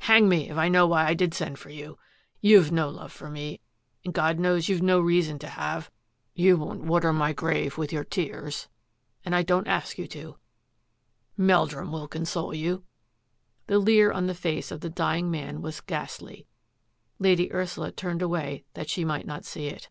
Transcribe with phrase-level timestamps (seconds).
[0.00, 1.96] Hang me if I know why I did send for you.
[2.42, 3.62] You've no love for me
[4.04, 5.90] and God knows you've no reason to have.
[6.34, 8.68] You won't water my grave with your tears
[9.24, 10.36] and I don't ask you to—
[11.48, 12.84] Meldrum will console you."
[13.68, 16.46] The leer on the face of the dying man was ghastly.
[17.18, 19.88] Lady Ursula turned away that she might not see it.